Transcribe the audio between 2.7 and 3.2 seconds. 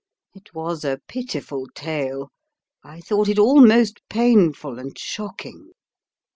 I